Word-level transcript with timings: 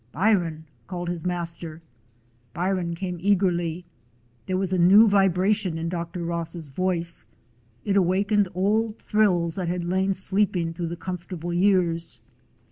"Byron!" 0.13 0.65
called 0.87 1.09
his 1.09 1.27
master. 1.27 1.83
Byron 2.55 2.95
came 2.95 3.19
eagerly. 3.21 3.85
There 4.47 4.57
was 4.57 4.73
a 4.73 4.79
new 4.79 5.07
vibration 5.07 5.77
in 5.77 5.89
Dr. 5.89 6.23
Ross's 6.23 6.69
voice; 6.69 7.27
it 7.85 7.95
awakened 7.95 8.49
old 8.55 8.97
thrills 8.97 9.53
that 9.57 9.67
had 9.67 9.83
lain 9.83 10.15
sleeping 10.15 10.73
through 10.73 10.87
the 10.87 10.95
com 10.97 11.19
fortable 11.19 11.55
years. 11.55 12.23